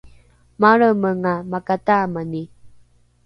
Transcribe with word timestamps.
malremenga 0.61 1.33
makataamani 1.51 2.41